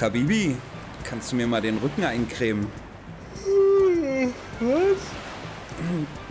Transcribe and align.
Habibi, 0.00 0.56
kannst 1.04 1.32
du 1.32 1.36
mir 1.36 1.46
mal 1.46 1.60
den 1.60 1.78
Rücken 1.78 2.04
eincremen? 2.04 2.66
Was? 4.60 4.98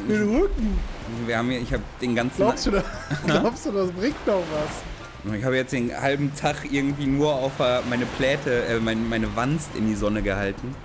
Den 0.08 0.40
Rücken? 0.40 0.80
Wir 1.26 1.38
haben 1.38 1.50
hier, 1.50 1.62
ich 1.62 1.72
habe 1.74 1.84
den 2.02 2.16
ganzen. 2.16 2.38
Glaubst 2.38 2.66
du, 2.66 2.72
da, 2.72 2.84
glaubst 3.26 3.66
du, 3.66 3.72
das 3.72 3.92
bringt 3.92 4.28
noch 4.28 4.44
was? 4.52 5.34
Ich 5.34 5.44
habe 5.44 5.56
jetzt 5.56 5.74
den 5.74 5.92
halben 6.00 6.34
Tag 6.36 6.72
irgendwie 6.72 7.08
nur 7.08 7.34
auf 7.34 7.60
äh, 7.60 7.82
meine 7.90 8.06
Pläte, 8.06 8.66
äh, 8.66 8.80
meine, 8.80 9.02
meine 9.02 9.36
Wanst 9.36 9.76
in 9.76 9.88
die 9.88 9.96
Sonne 9.96 10.22
gehalten. 10.22 10.76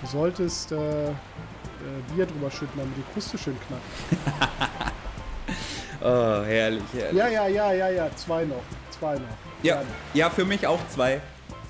Du 0.00 0.06
solltest 0.08 0.72
äh, 0.72 0.76
äh, 0.76 1.12
Bier 2.14 2.26
drüber 2.26 2.50
schütten, 2.50 2.78
damit 2.78 2.96
die 2.96 3.12
Kruste 3.12 3.38
schön 3.38 3.56
knackt. 3.66 4.92
Oh, 6.00 6.44
herrlich, 6.44 6.82
herrlich. 6.92 7.18
Ja, 7.18 7.26
ja, 7.26 7.48
ja, 7.48 7.72
ja, 7.72 7.88
ja. 7.88 8.08
Zwei 8.14 8.44
noch. 8.44 8.62
Zwei 8.96 9.14
noch. 9.14 9.22
Ja, 9.64 9.82
ja, 10.14 10.30
für 10.30 10.44
mich 10.44 10.64
auch 10.64 10.78
zwei. 10.88 11.20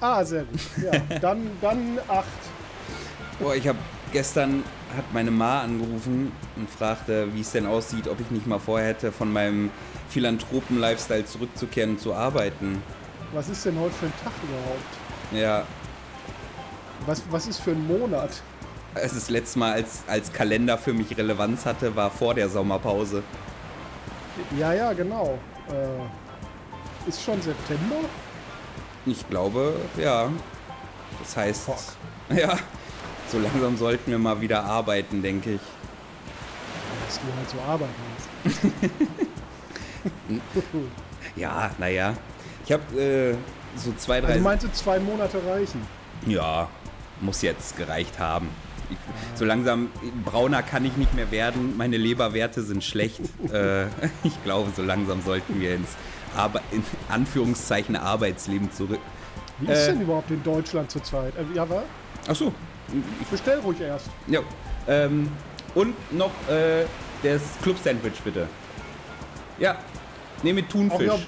Ah, 0.01 0.25
sehr 0.25 0.45
gut. 0.45 0.61
Ja, 0.83 1.19
dann, 1.21 1.51
dann 1.61 1.99
acht. 2.09 2.27
Boah, 3.41 3.55
ich 3.55 3.67
habe 3.67 3.79
gestern 4.13 4.63
hat 4.97 5.13
meine 5.13 5.31
Ma 5.31 5.63
angerufen 5.63 6.33
und 6.57 6.71
fragte, 6.71 7.33
wie 7.35 7.41
es 7.41 7.53
denn 7.53 7.67
aussieht, 7.67 8.09
ob 8.09 8.21
ich 8.21 8.31
nicht 8.31 8.47
mal 8.47 8.59
vorher 8.59 8.89
hätte, 8.89 9.13
von 9.13 9.33
meinem 9.33 9.71
Philanthropen-Lifestyle 10.09 11.25
zurückzukehren 11.27 11.91
und 11.91 12.01
zu 12.01 12.15
arbeiten. 12.15 12.83
Was 13.33 13.49
ist 13.49 13.65
denn 13.67 13.79
heute 13.79 13.93
für 13.95 14.07
ein 14.07 14.13
Tag 14.25 14.33
überhaupt? 14.43 15.43
Ja, 15.45 15.65
Was, 17.07 17.23
was 17.31 17.47
ist 17.47 17.61
für 17.61 17.73
ein 17.73 17.87
Monat? 17.87 18.31
es 18.95 19.13
ist 19.13 19.31
letztes 19.31 19.57
Mal, 19.57 19.73
als, 19.73 20.03
als 20.09 20.33
Kalender 20.33 20.79
für 20.79 20.93
mich 20.93 21.17
Relevanz 21.17 21.67
hatte, 21.67 21.95
war 21.95 22.11
vor 22.11 22.35
der 22.35 22.49
Sommerpause. 22.49 23.23
Ja, 24.59 24.73
ja, 24.73 24.93
genau. 24.93 25.39
Äh, 25.69 27.09
ist 27.09 27.23
schon 27.23 27.41
September? 27.43 27.97
Ich 29.11 29.29
glaube, 29.29 29.75
ja. 29.97 30.31
Das 31.21 31.37
heißt, 31.37 31.63
Fuck. 31.63 31.79
ja, 32.37 32.59
so 33.31 33.39
langsam 33.39 33.77
sollten 33.77 34.11
wir 34.11 34.19
mal 34.19 34.41
wieder 34.41 34.65
arbeiten, 34.65 35.23
denke 35.23 35.55
ich. 35.55 35.61
Dass 37.07 37.21
du 37.21 37.27
halt 37.37 37.51
so 37.51 37.61
arbeiten 37.61 37.95
musst. 38.45 38.59
Ja, 41.37 41.71
naja. 41.79 42.15
Ich 42.65 42.73
habe 42.73 43.01
äh, 43.01 43.35
so 43.77 43.93
zwei, 43.97 44.21
drei. 44.21 44.29
Also 44.29 44.43
meinst 44.43 44.65
du, 44.65 44.73
zwei 44.73 44.99
Monate 44.99 45.41
reichen? 45.47 45.81
Ja, 46.27 46.69
muss 47.21 47.43
jetzt 47.43 47.77
gereicht 47.77 48.19
haben. 48.19 48.49
Ich, 48.91 48.97
so 49.35 49.45
langsam, 49.45 49.91
brauner 50.25 50.63
kann 50.63 50.85
ich 50.85 50.97
nicht 50.97 51.15
mehr 51.15 51.31
werden. 51.31 51.77
Meine 51.77 51.97
Leberwerte 51.97 52.63
sind 52.63 52.83
schlecht. 52.83 53.21
äh, 53.53 53.87
ich 54.25 54.43
glaube, 54.45 54.71
so 54.75 54.83
langsam 54.83 55.23
sollten 55.23 55.61
wir 55.61 55.75
ins 55.75 55.91
Arbe 56.39 56.61
in 56.71 56.83
Anführungszeichen 57.09 57.97
Arbeitsleben 57.97 58.71
zurück. 58.73 59.01
Wie 59.59 59.71
ist 59.73 59.89
Äh. 59.89 59.93
denn 59.93 60.03
überhaupt 60.03 60.31
in 60.31 60.43
Deutschland 60.43 60.91
zurzeit? 60.91 61.35
Äh, 61.37 61.45
ja, 61.55 61.69
was? 61.69 61.83
Ach 62.29 62.35
so. 62.37 62.53
Bestell 63.31 63.59
ruhig 63.59 63.81
erst. 63.81 64.09
Ja. 64.29 64.41
Ähm, 64.87 65.29
und 65.75 65.95
noch 66.17 66.31
äh, 66.49 66.85
das 67.23 67.43
Club-Sandwich 67.63 68.21
bitte. 68.25 68.47
Ja. 69.59 69.77
Nee, 70.43 70.53
mit 70.53 70.71
Thunfisch. 70.71 71.07
ja, 71.09 71.19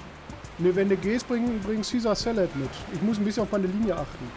ne, 0.57 0.75
wenn 0.75 0.87
du 0.89 0.95
gehst, 0.95 1.27
bring, 1.27 1.59
bring 1.59 1.81
Caesar 1.83 2.15
Salad 2.15 2.55
mit. 2.55 2.69
Ich 2.93 3.01
muss 3.01 3.17
ein 3.17 3.25
bisschen 3.25 3.43
auf 3.43 3.51
meine 3.51 3.67
Linie 3.67 3.95
achten. 3.95 4.31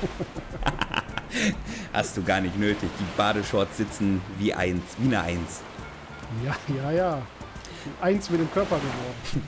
Hast 1.92 2.16
du 2.16 2.22
gar 2.22 2.40
nicht 2.40 2.58
nötig. 2.58 2.88
Die 2.98 3.04
Badeshorts 3.16 3.76
sitzen 3.76 4.20
wie 4.38 4.54
eins, 4.54 4.82
wie 4.98 5.06
eine 5.14 5.20
Eins. 5.22 5.60
Ja, 6.44 6.54
ja, 6.74 6.90
ja. 6.92 7.22
Eins 8.00 8.30
mit 8.30 8.40
dem 8.40 8.50
Körper 8.52 8.76
geworden. 8.76 9.46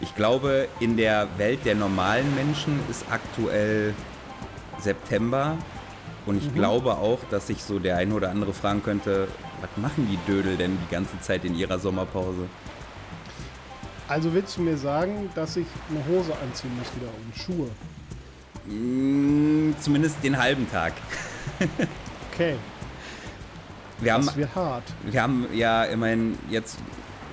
Ich 0.00 0.14
glaube, 0.14 0.68
in 0.80 0.96
der 0.96 1.28
Welt 1.38 1.64
der 1.64 1.74
normalen 1.74 2.34
Menschen 2.34 2.80
ist 2.90 3.04
aktuell 3.10 3.94
September. 4.80 5.56
Und 6.26 6.36
ich 6.42 6.52
glaube 6.54 6.92
auch, 6.94 7.18
dass 7.30 7.46
sich 7.48 7.62
so 7.62 7.78
der 7.78 7.96
eine 7.98 8.14
oder 8.14 8.30
andere 8.30 8.52
fragen 8.54 8.82
könnte, 8.82 9.28
was 9.60 9.70
machen 9.76 10.08
die 10.10 10.18
Dödel 10.30 10.56
denn 10.56 10.78
die 10.88 10.92
ganze 10.92 11.18
Zeit 11.20 11.44
in 11.44 11.54
ihrer 11.54 11.78
Sommerpause? 11.78 12.48
Also 14.08 14.32
willst 14.34 14.56
du 14.56 14.62
mir 14.62 14.76
sagen, 14.76 15.30
dass 15.34 15.56
ich 15.56 15.66
eine 15.90 16.04
Hose 16.06 16.32
anziehen 16.42 16.70
muss 16.78 16.88
wieder 16.96 17.10
und 17.24 17.36
Schuhe? 17.36 17.68
Mm, 18.66 19.74
zumindest 19.80 20.16
den 20.22 20.38
halben 20.38 20.70
Tag. 20.70 20.92
Okay, 22.32 22.56
Wir 24.00 24.12
haben, 24.14 24.26
das 24.26 24.36
wird 24.36 24.54
hart. 24.54 24.82
wir 25.04 25.22
haben 25.22 25.46
ja 25.54 25.84
immerhin, 25.84 26.38
jetzt 26.50 26.78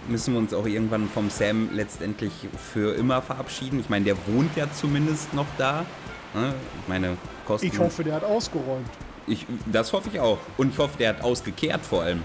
müssen 0.08 0.34
wir 0.34 0.40
uns 0.40 0.54
auch 0.54 0.66
irgendwann 0.66 1.08
vom 1.10 1.30
Sam 1.30 1.70
letztendlich 1.74 2.32
für 2.74 2.96
immer 2.96 3.22
verabschieden. 3.22 3.80
Ich 3.80 3.90
meine, 3.90 4.06
der 4.06 4.16
wohnt 4.28 4.56
ja 4.56 4.66
zumindest 4.72 5.34
noch 5.34 5.46
da. 5.58 5.86
Ne? 6.34 6.54
Ich 6.82 6.88
meine, 6.88 7.18
Kosten. 7.46 7.68
Ich 7.68 7.78
hoffe, 7.80 8.04
der 8.04 8.16
hat 8.16 8.24
ausgeräumt. 8.24 8.88
Ich, 9.28 9.46
das 9.72 9.94
hoffe 9.94 10.10
ich 10.12 10.20
auch. 10.20 10.38
Und 10.58 10.74
ich 10.74 10.78
hoffe, 10.78 10.98
der 10.98 11.10
hat 11.10 11.22
ausgekehrt 11.24 11.82
vor 11.86 12.04
allem. 12.04 12.24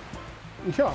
Ja. 0.76 0.94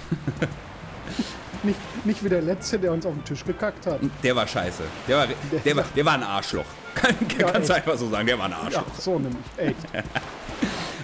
nicht, 1.63 1.79
nicht 2.05 2.23
wie 2.23 2.29
der 2.29 2.41
Letzte, 2.41 2.79
der 2.79 2.91
uns 2.91 3.05
auf 3.05 3.13
den 3.13 3.23
Tisch 3.23 3.45
gekackt 3.45 3.85
hat. 3.85 3.99
Der 4.23 4.35
war 4.35 4.47
scheiße. 4.47 4.83
Der 5.07 5.17
war, 5.17 5.27
der 5.63 5.75
war, 5.75 5.85
der 5.95 6.05
war 6.05 6.13
ein 6.13 6.23
Arschloch. 6.23 6.65
Kann, 6.95 7.15
Ja, 7.39 7.51
kannst 7.51 7.69
du 7.69 7.73
einfach 7.75 7.97
so 7.97 8.09
sagen, 8.09 8.27
der 8.27 8.37
war 8.37 8.45
ein 8.45 8.51
Ja, 8.51 8.57
Arschloch. 8.65 8.83
so 8.97 9.17
nämlich, 9.19 9.37
echt. 9.57 9.75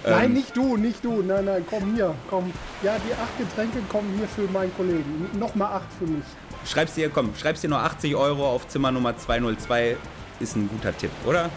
Nein, 0.09 0.33
nicht 0.33 0.55
du, 0.55 0.77
nicht 0.77 1.03
du. 1.03 1.21
Nein, 1.21 1.45
nein, 1.45 1.65
komm 1.69 1.95
hier, 1.95 2.13
komm. 2.29 2.51
Ja, 2.83 2.95
die 2.97 3.13
acht 3.13 3.37
Getränke 3.37 3.79
kommen 3.89 4.13
hier 4.17 4.27
für 4.27 4.51
meinen 4.51 4.73
Kollegen. 4.75 5.29
Nochmal 5.39 5.73
acht 5.77 5.87
für 5.99 6.05
mich. 6.05 6.23
Schreib's 6.65 6.95
dir, 6.95 7.09
komm, 7.09 7.33
schreib's 7.35 7.61
dir 7.61 7.69
nur 7.69 7.79
80 7.79 8.15
Euro 8.15 8.49
auf 8.49 8.67
Zimmer 8.67 8.91
Nummer 8.91 9.17
202. 9.17 9.95
Ist 10.39 10.55
ein 10.55 10.69
guter 10.69 10.95
Tipp, 10.97 11.11
oder? 11.25 11.49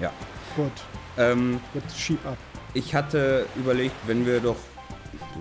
Ja. 0.00 0.10
Gut, 0.56 0.72
Ähm, 1.18 1.60
jetzt 1.74 1.98
schieb 1.98 2.24
ab. 2.26 2.36
ich 2.74 2.94
hatte 2.94 3.46
überlegt, 3.56 3.94
wenn 4.06 4.26
wir 4.26 4.40
doch 4.40 4.56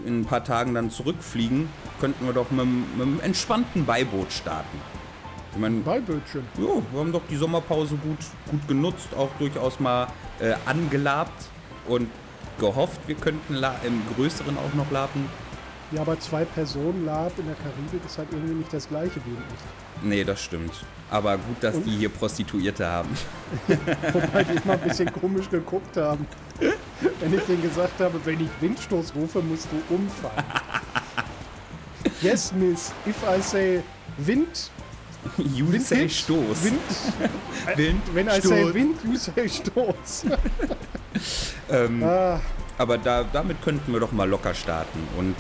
in 0.06 0.22
ein 0.22 0.26
paar 0.26 0.44
Tagen 0.44 0.74
dann 0.74 0.90
zurückfliegen, 0.92 1.70
könnten 2.00 2.26
wir 2.26 2.34
doch 2.34 2.52
mit, 2.52 2.66
mit 2.66 3.02
einem 3.02 3.20
entspannten 3.22 3.86
Beiboot 3.86 4.32
starten. 4.32 4.80
Ich 5.52 5.58
meine, 5.58 5.78
Beibildchen. 5.82 6.44
Ja, 6.58 6.82
wir 6.92 7.00
haben 7.00 7.12
doch 7.12 7.24
die 7.30 7.36
Sommerpause 7.36 7.96
gut, 7.96 8.20
gut 8.50 8.68
genutzt, 8.68 9.10
auch 9.18 9.30
durchaus 9.40 9.80
mal 9.80 10.08
äh, 10.40 10.54
angelabt 10.66 11.46
und 11.88 12.08
gehofft, 12.60 13.00
wir 13.08 13.16
könnten 13.16 13.56
la 13.56 13.76
im 13.84 14.02
Größeren 14.16 14.58
auch 14.58 14.74
noch 14.76 14.92
laben. 14.92 15.26
Ja, 15.92 16.02
aber 16.02 16.20
zwei 16.20 16.46
Personen 16.46 17.06
Lab 17.06 17.32
in 17.40 17.48
der 17.48 17.56
Karibik 17.56 18.06
ist 18.06 18.18
halt 18.18 18.28
irgendwie 18.32 18.54
nicht 18.56 18.72
das 18.72 18.88
gleiche 18.88 19.16
wie 19.26 19.32
in 19.32 19.38
echt. 19.38 20.04
Nee, 20.04 20.24
das 20.24 20.42
stimmt. 20.44 20.72
Aber 21.10 21.38
gut, 21.38 21.58
dass 21.62 21.82
die 21.82 21.98
hier 21.98 22.10
Prostituierte 22.10 22.86
haben. 22.86 23.10
Wobei 23.68 24.44
die 24.44 24.58
immer 24.64 24.74
ein 24.74 24.82
bisschen 24.82 25.12
komisch 25.20 25.50
geguckt 25.50 25.98
haben. 25.98 26.28
Wenn 27.20 27.34
ich 27.34 27.42
denen 27.46 27.64
gesagt 27.64 28.00
habe, 28.00 28.20
wenn 28.24 28.40
ich 28.40 28.50
Windstoß 28.62 29.16
rufe, 29.16 29.42
musst 29.42 29.68
du 29.72 29.96
umfallen. 29.96 30.44
Yes, 32.22 32.52
miss. 32.52 32.92
If 33.08 33.16
I 33.24 33.42
say 33.42 33.82
Wind, 34.18 34.70
You 35.56 35.72
Wind 35.72 35.86
say 35.86 36.02
hit, 36.02 36.12
Stoß. 36.12 36.64
Wind, 36.64 36.80
Wind, 37.76 38.02
wenn 38.14 38.28
I 38.28 38.32
Stoß. 38.32 38.44
say 38.44 38.74
Wind, 38.74 38.98
you 39.04 39.16
say 39.16 39.48
Stoß. 39.50 40.26
Ähm, 41.72 42.04
ah, 42.04 42.40
aber 42.78 42.98
da, 42.98 43.24
damit 43.24 43.62
könnten 43.62 43.92
wir 43.92 44.00
doch 44.00 44.12
mal 44.12 44.28
locker 44.30 44.54
starten. 44.54 45.00
Und 45.18 45.36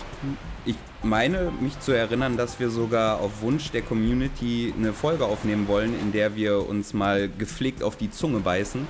ich 0.65 0.75
meine, 1.03 1.51
mich 1.59 1.79
zu 1.79 1.91
erinnern, 1.91 2.38
dass 2.38 2.59
wir 2.59 2.69
sogar 2.69 3.19
auf 3.19 3.41
Wunsch 3.41 3.71
der 3.71 3.81
Community 3.81 4.73
eine 4.77 4.93
Folge 4.93 5.25
aufnehmen 5.25 5.67
wollen, 5.67 5.97
in 5.99 6.11
der 6.11 6.35
wir 6.35 6.67
uns 6.67 6.93
mal 6.93 7.29
gepflegt 7.29 7.81
auf 7.81 7.95
die 7.95 8.11
Zunge 8.11 8.39
beißen 8.39 8.88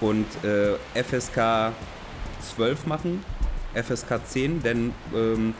und 0.00 0.26
äh, 0.44 1.02
FSK 1.02 1.72
12 2.54 2.86
machen, 2.86 3.24
FSK 3.74 4.20
10, 4.24 4.62
denn 4.62 4.92
ähm, 5.14 5.54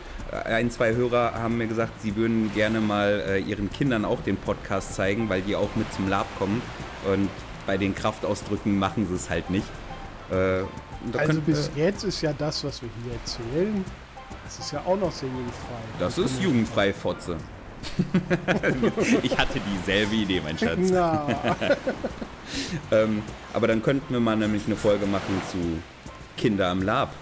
ein, 0.44 0.70
zwei 0.70 0.94
Hörer 0.94 1.34
haben 1.34 1.58
mir 1.58 1.67
gesagt, 1.67 2.00
sie 2.02 2.17
würden 2.17 2.52
gerne 2.55 2.81
mal 2.81 3.22
äh, 3.28 3.38
ihren 3.40 3.70
Kindern 3.70 4.05
auch 4.05 4.20
den 4.22 4.37
Podcast 4.37 4.94
zeigen, 4.94 5.28
weil 5.28 5.43
die 5.43 5.56
auch 5.56 5.75
mit 5.76 5.93
zum 5.93 6.08
Lab 6.08 6.26
kommen. 6.38 6.62
Und 7.11 7.28
bei 7.67 7.76
den 7.76 7.94
Kraftausdrücken 7.94 8.78
machen 8.78 9.06
sie 9.08 9.14
es 9.14 9.28
halt 9.31 9.50
nicht. 9.50 9.67
Äh, 10.31 10.34
also 10.34 10.67
könnt- 11.14 11.46
bis 11.46 11.69
äh, 11.76 11.84
jetzt 11.87 12.05
ist 12.05 12.20
ja 12.22 12.32
das, 12.32 12.62
was 12.64 12.82
wir 12.82 12.88
hier 13.02 13.12
erzählen, 13.14 13.84
das 14.44 14.58
ist 14.58 14.72
ja 14.72 14.82
auch 14.87 14.99
noch 14.99 15.12
sehr 15.12 15.28
jugendfrei. 15.28 15.78
Das 15.99 16.19
ist 16.19 16.40
jugendfrei, 16.40 16.93
Fotze. 16.93 17.37
ich 19.22 19.38
hatte 19.38 19.58
dieselbe 19.61 20.14
Idee, 20.14 20.40
mein 20.44 20.58
Schatz. 20.58 20.90
Ähm, 22.90 23.22
aber 23.52 23.69
dann 23.69 23.81
könnten 23.81 24.12
wir 24.12 24.19
mal 24.20 24.37
nämlich 24.37 24.67
eine 24.67 24.75
Folge 24.75 25.06
machen 25.06 25.40
zu 25.52 25.58
Kinder 26.37 26.69
am 26.69 26.82
Lab. 26.82 27.12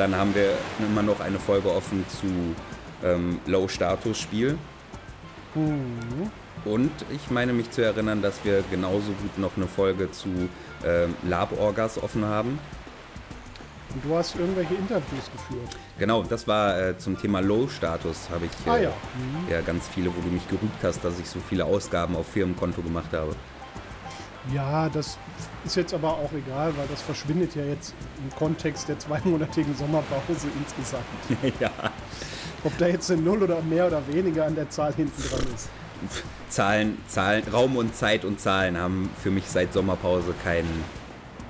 Dann 0.00 0.16
haben 0.16 0.34
wir 0.34 0.54
immer 0.78 1.02
noch 1.02 1.20
eine 1.20 1.38
Folge 1.38 1.70
offen 1.70 2.06
zu 2.08 2.26
ähm, 3.06 3.38
Low-Status-Spiel. 3.44 4.56
hm, 5.52 6.30
Und 6.64 6.90
ich 7.10 7.30
meine 7.30 7.52
mich 7.52 7.70
zu 7.70 7.82
erinnern, 7.84 8.22
dass 8.22 8.42
wir 8.42 8.64
genauso 8.70 9.12
gut 9.20 9.36
noch 9.36 9.58
eine 9.58 9.66
Folge 9.66 10.10
zu 10.10 10.48
ähm, 10.86 11.14
Lab-Orgas 11.28 12.02
offen 12.02 12.24
haben. 12.24 12.58
und 13.94 14.02
du 14.06 14.16
hast 14.16 14.36
irgendwelche 14.36 14.72
Interviews 14.72 15.30
geführt. 15.36 15.68
Genau, 15.98 16.22
das 16.22 16.48
war 16.48 16.78
äh, 16.80 16.96
zum 16.96 17.20
Thema 17.20 17.40
Low-Status, 17.40 18.30
habe 18.32 18.46
ich 18.46 18.66
äh, 18.66 18.70
Ah 18.70 18.78
ja. 18.78 18.92
ja 19.50 19.60
ganz 19.60 19.86
viele, 19.88 20.06
wo 20.16 20.20
du 20.22 20.28
mich 20.28 20.48
gerügt 20.48 20.82
hast, 20.82 21.04
dass 21.04 21.18
ich 21.20 21.28
so 21.28 21.40
viele 21.46 21.66
Ausgaben 21.66 22.16
auf 22.16 22.26
Firmenkonto 22.26 22.80
gemacht 22.80 23.12
habe. 23.12 23.36
Ja, 24.54 24.88
das 24.88 25.18
ist 25.64 25.76
jetzt 25.76 25.92
aber 25.92 26.08
auch 26.08 26.32
egal, 26.32 26.72
weil 26.76 26.86
das 26.88 27.02
verschwindet 27.02 27.54
ja 27.54 27.62
jetzt 27.62 27.94
im 28.22 28.34
Kontext 28.36 28.88
der 28.88 28.98
zweimonatigen 28.98 29.76
Sommerpause 29.76 30.48
insgesamt. 30.58 31.04
ja. 31.60 31.70
Ob 32.64 32.76
da 32.78 32.86
jetzt 32.86 33.10
eine 33.10 33.20
Null 33.20 33.42
oder 33.42 33.60
mehr 33.62 33.86
oder 33.86 34.02
weniger 34.08 34.46
an 34.46 34.54
der 34.54 34.68
Zahl 34.70 34.94
hinten 34.94 35.22
dran 35.28 35.46
ist. 35.54 35.68
Zahlen, 36.48 36.98
Zahlen, 37.06 37.42
Raum 37.52 37.76
und 37.76 37.94
Zeit 37.94 38.24
und 38.24 38.40
Zahlen 38.40 38.78
haben 38.78 39.10
für 39.22 39.30
mich 39.30 39.46
seit 39.46 39.72
Sommerpause 39.72 40.34
kein, 40.42 40.64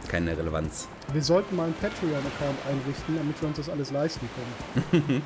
keine 0.08 0.36
Relevanz. 0.36 0.88
Wir 1.12 1.22
sollten 1.22 1.56
mal 1.56 1.64
einen 1.64 1.74
Patreon-Account 1.74 2.58
einrichten, 2.68 3.16
damit 3.16 3.40
wir 3.40 3.48
uns 3.48 3.56
das 3.56 3.68
alles 3.68 3.90
leisten 3.90 4.28
können. 4.92 5.22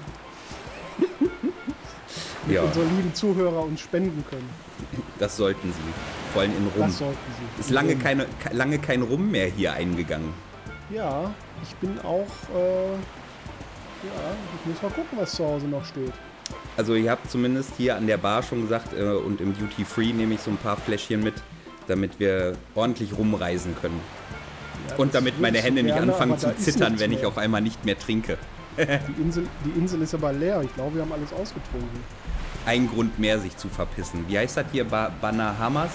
ja. 2.48 2.62
unsere 2.62 2.84
lieben 2.86 3.14
Zuhörer 3.14 3.62
uns 3.62 3.80
spenden 3.80 4.24
können. 4.28 4.48
Das 5.18 5.36
sollten 5.36 5.72
sie. 5.72 6.13
Vor 6.34 6.42
allem 6.42 6.52
in 6.56 6.82
Rum. 6.82 6.92
Ist 7.60 7.70
lange, 7.70 7.94
keine, 7.94 8.26
lange 8.50 8.78
kein 8.80 9.02
Rum 9.02 9.30
mehr 9.30 9.46
hier 9.46 9.72
eingegangen. 9.72 10.34
Ja, 10.90 11.32
ich 11.62 11.74
bin 11.76 11.96
auch. 12.00 12.26
Äh, 12.54 12.92
ja, 12.92 14.34
ich 14.60 14.66
muss 14.66 14.82
mal 14.82 14.90
gucken, 14.90 15.16
was 15.16 15.32
zu 15.32 15.44
Hause 15.44 15.66
noch 15.66 15.84
steht. 15.84 16.12
Also 16.76 16.96
ihr 16.96 17.10
habt 17.10 17.30
zumindest 17.30 17.74
hier 17.76 17.96
an 17.96 18.08
der 18.08 18.16
Bar 18.16 18.42
schon 18.42 18.62
gesagt 18.62 18.92
äh, 18.98 19.12
und 19.12 19.40
im 19.40 19.56
Duty 19.56 19.84
Free 19.84 20.12
nehme 20.12 20.34
ich 20.34 20.40
so 20.40 20.50
ein 20.50 20.56
paar 20.56 20.76
Fläschchen 20.76 21.22
mit, 21.22 21.34
damit 21.86 22.18
wir 22.18 22.54
ordentlich 22.74 23.16
rumreisen 23.16 23.76
können. 23.80 24.00
Ja, 24.90 24.96
und 24.96 25.14
damit 25.14 25.40
meine 25.40 25.58
Hände 25.58 25.84
gerne, 25.84 26.00
nicht 26.00 26.10
anfangen 26.10 26.36
zu 26.36 26.54
zittern, 26.56 26.98
wenn 26.98 27.10
mehr. 27.10 27.20
ich 27.20 27.26
auf 27.26 27.38
einmal 27.38 27.60
nicht 27.60 27.84
mehr 27.84 27.96
trinke. 27.96 28.38
die, 28.76 29.22
Insel, 29.22 29.46
die 29.64 29.78
Insel 29.78 30.02
ist 30.02 30.14
aber 30.14 30.32
leer. 30.32 30.60
Ich 30.62 30.74
glaube, 30.74 30.96
wir 30.96 31.02
haben 31.02 31.12
alles 31.12 31.32
ausgetrunken. 31.32 32.00
Ein 32.66 32.88
Grund 32.88 33.20
mehr, 33.20 33.38
sich 33.38 33.56
zu 33.56 33.68
verpissen. 33.68 34.24
Wie 34.26 34.36
heißt 34.36 34.56
das 34.56 34.66
hier? 34.72 34.84
Ba 34.84 35.12
Banahamas? 35.20 35.92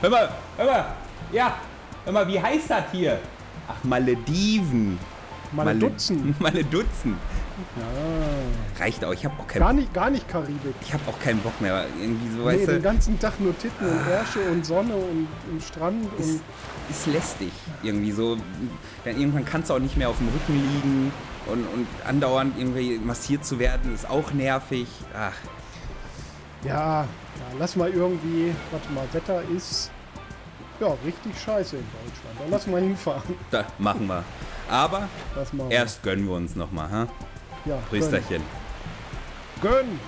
Hör 0.00 0.10
mal, 0.10 0.28
hör 0.56 0.66
mal. 0.66 0.86
Ja, 1.32 1.56
hör 2.04 2.12
mal, 2.12 2.28
wie 2.28 2.40
heißt 2.40 2.70
das 2.70 2.84
hier? 2.92 3.18
Ach, 3.68 3.84
Malediven. 3.84 4.98
Maledutzen. 5.52 6.34
Maledutzen. 6.40 7.16
Ja. 7.76 8.82
Reicht 8.82 9.04
auch. 9.04 9.12
Ich 9.12 9.24
habe 9.24 9.34
auch 9.38 9.46
keinen 9.46 9.60
gar 9.60 9.72
nicht, 9.72 9.94
gar 9.94 10.10
nicht 10.10 10.28
Karibik. 10.28 10.74
Ich 10.80 10.92
habe 10.92 11.02
auch 11.06 11.18
keinen 11.20 11.40
Bock 11.40 11.60
mehr. 11.60 11.84
Irgendwie 12.00 12.30
so, 12.30 12.38
nee, 12.38 12.46
weißt 12.46 12.68
den 12.68 12.82
ganzen 12.82 13.18
Tag 13.18 13.38
nur 13.38 13.56
Titten 13.58 13.86
und 13.86 14.08
Ärsche 14.08 14.40
und 14.50 14.64
Sonne 14.64 14.94
und, 14.94 15.28
und 15.50 15.62
Strand. 15.62 16.06
Ist, 16.18 16.30
und 16.30 16.40
ist 16.90 17.06
lästig. 17.06 17.52
Irgendwie 17.82 18.12
so. 18.12 18.36
Dann 19.04 19.20
irgendwann 19.20 19.44
kannst 19.44 19.70
du 19.70 19.74
auch 19.74 19.78
nicht 19.78 19.96
mehr 19.96 20.08
auf 20.08 20.16
dem 20.18 20.28
Rücken 20.28 20.54
liegen 20.54 21.12
und, 21.46 21.66
und 21.66 21.86
andauernd 22.06 22.56
irgendwie 22.58 22.98
massiert 22.98 23.44
zu 23.44 23.58
werden, 23.58 23.94
ist 23.94 24.08
auch 24.08 24.32
nervig. 24.32 24.88
Ach. 25.14 25.34
Ja, 26.64 27.06
lass 27.58 27.76
mal 27.76 27.90
irgendwie, 27.90 28.54
warte 28.70 28.92
mal, 28.92 29.06
Wetter 29.12 29.42
ist 29.56 29.90
ja 30.80 30.96
richtig 31.04 31.38
scheiße 31.40 31.76
in 31.76 31.84
Deutschland. 31.84 32.38
Da 32.38 32.44
lass 32.50 32.66
mal 32.66 32.80
hinfahren. 32.80 33.34
Da 33.50 33.64
machen 33.78 34.06
wir. 34.06 34.24
Aber 34.70 35.08
erst 35.68 36.02
gönnen 36.02 36.26
wir 36.26 36.34
uns 36.34 36.56
nochmal, 36.56 36.90
ha? 36.90 37.08
Ja. 37.64 37.76
Prösterchen. 37.88 38.42
Gönn. 39.60 39.72
gönn. 39.72 40.00